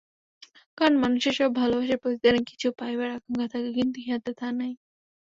[0.77, 4.71] কারণ মানুষের সব ভালবাসায় প্রতিদানে কিছু পাইবার আকাঙ্ক্ষা থাকে, কিন্তু ইহাতে তাহা নাই।